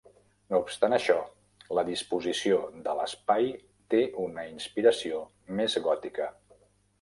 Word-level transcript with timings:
No 0.51 0.59
obstant 0.61 0.95
això, 0.95 1.17
la 1.79 1.83
disposició 1.89 2.57
de 2.87 2.95
l"espai 2.95 3.45
té 3.95 4.01
una 4.25 4.47
inspiració 4.55 5.21
més 5.61 5.79
gòtica. 5.91 6.33